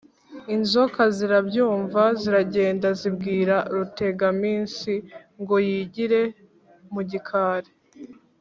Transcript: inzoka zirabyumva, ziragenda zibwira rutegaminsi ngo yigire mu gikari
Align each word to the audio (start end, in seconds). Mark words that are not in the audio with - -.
inzoka 0.55 1.01
zirabyumva, 1.15 2.01
ziragenda 2.21 2.87
zibwira 2.99 3.55
rutegaminsi 3.75 4.93
ngo 5.41 5.55
yigire 5.67 6.21
mu 6.93 7.01
gikari 7.11 7.71